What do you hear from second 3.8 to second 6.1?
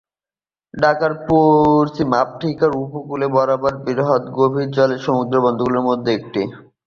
বৃহত্তম গভীর জলের সমুদ্রবন্দরগুলির